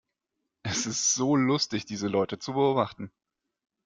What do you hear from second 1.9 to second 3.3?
Leute zu beobachten!